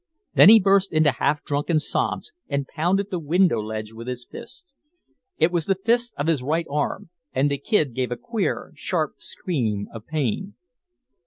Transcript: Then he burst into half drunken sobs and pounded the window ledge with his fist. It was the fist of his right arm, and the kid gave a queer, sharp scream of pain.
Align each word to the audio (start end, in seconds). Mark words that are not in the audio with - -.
Then 0.33 0.49
he 0.49 0.59
burst 0.59 0.91
into 0.93 1.11
half 1.11 1.43
drunken 1.43 1.77
sobs 1.77 2.31
and 2.49 2.65
pounded 2.67 3.11
the 3.11 3.19
window 3.19 3.59
ledge 3.61 3.93
with 3.93 4.07
his 4.07 4.25
fist. 4.25 4.73
It 5.37 5.51
was 5.51 5.67
the 5.67 5.75
fist 5.75 6.15
of 6.17 6.25
his 6.25 6.41
right 6.41 6.65
arm, 6.71 7.11
and 7.33 7.51
the 7.51 7.59
kid 7.59 7.93
gave 7.93 8.11
a 8.11 8.17
queer, 8.17 8.71
sharp 8.75 9.17
scream 9.19 9.87
of 9.93 10.07
pain. 10.07 10.55